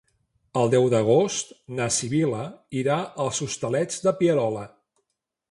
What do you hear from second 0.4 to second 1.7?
El deu d'agost